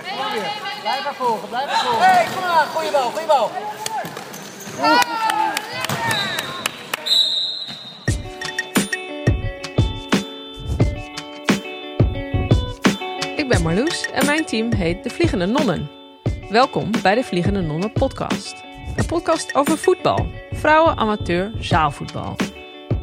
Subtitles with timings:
[0.00, 2.06] Blijf maar volgen, blijf maar volgen.
[2.06, 3.50] Hé, hey, kom maar, goeie bal, goeie bal.
[13.36, 15.90] Ik ben Marloes en mijn team heet De Vliegende Nonnen.
[16.48, 18.64] Welkom bij de Vliegende Nonnen podcast.
[18.96, 22.36] Een podcast over voetbal, vrouwen, amateur, zaalvoetbal.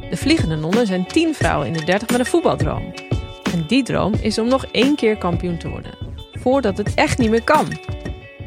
[0.10, 2.94] De Vliegende Nonnen zijn tien vrouwen in de dertig met een voetbaldroom.
[3.54, 6.03] En die droom is om nog één keer kampioen te worden.
[6.44, 7.66] Voordat het echt niet meer kan.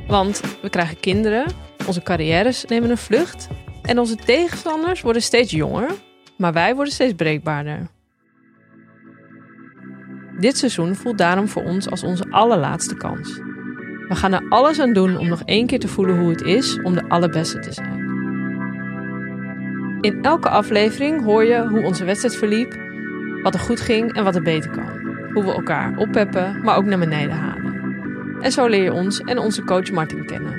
[0.06, 1.44] Want we krijgen kinderen,
[1.86, 3.48] onze carrières nemen een vlucht...
[3.82, 5.90] en onze tegenstanders worden steeds jonger,
[6.36, 7.86] maar wij worden steeds breekbaarder.
[10.38, 13.34] Dit seizoen voelt daarom voor ons als onze allerlaatste kans.
[14.08, 16.80] We gaan er alles aan doen om nog één keer te voelen hoe het is
[16.82, 18.04] om de allerbeste te zijn.
[20.00, 22.76] In elke aflevering hoor je hoe onze wedstrijd verliep,
[23.42, 25.14] wat er goed ging en wat er beter kan.
[25.32, 27.55] Hoe we elkaar oppeppen, maar ook naar beneden halen.
[28.40, 30.52] En zo leer je ons en onze coach Martin kennen.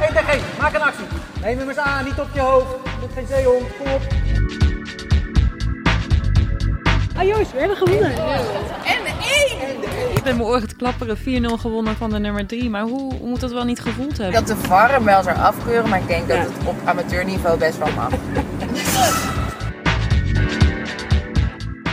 [0.00, 1.04] 1 tegen 1, maak een actie.
[1.42, 2.66] Neem hem eens aan, niet op je hoofd.
[3.00, 4.00] Met geen zeehond, kom op.
[7.16, 8.10] Ah Joost, we hebben gewonnen.
[10.14, 11.22] Ik ben mijn oren te klapperen, 4-0
[11.60, 12.70] gewonnen van de nummer 3.
[12.70, 14.44] Maar hoe, hoe moet dat wel niet gevoeld hebben?
[14.44, 17.78] dat de VAR hem wel zou afkeuren, maar ik denk dat het op amateurniveau best
[17.78, 18.10] wel mag.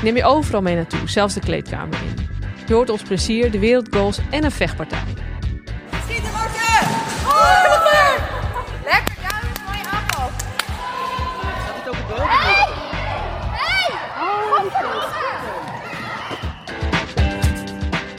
[0.06, 2.28] Neem je overal mee naartoe, zelfs de kleedkamer in.
[2.68, 5.04] Je hoort ons plezier, de wereldgoals en een vechtpartij.
[6.04, 6.88] Schieten, Marten!
[7.26, 7.64] Oh,
[8.84, 10.30] Lekker, ja, dat is een mooie aanval.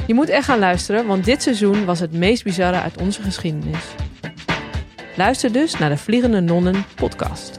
[0.06, 3.84] Je moet echt gaan luisteren, want dit seizoen was het meest bizarre uit onze geschiedenis.
[5.16, 7.58] Luister dus naar de Vliegende Nonnen podcast.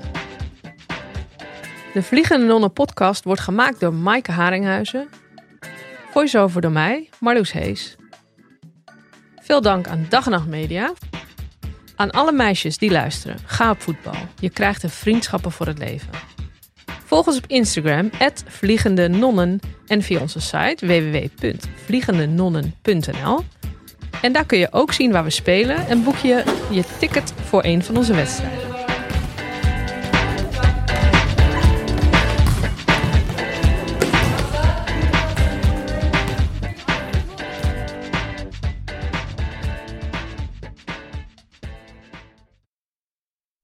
[1.97, 5.07] De Vliegende Nonnen podcast wordt gemaakt door Maaike Haringhuizen.
[6.11, 7.95] Voice-over door mij, Marloes Hees.
[9.41, 10.93] Veel dank aan Dag en Nacht Media.
[11.95, 14.13] Aan alle meisjes die luisteren, ga op voetbal.
[14.39, 16.09] Je krijgt er vriendschappen voor het leven.
[17.05, 18.09] Volg ons op Instagram,
[18.47, 19.59] Vliegende Nonnen.
[19.87, 23.43] En via onze site www.vliegendenonnen.nl.
[24.21, 27.63] En daar kun je ook zien waar we spelen en boek je je ticket voor
[27.63, 28.66] een van onze wedstrijden.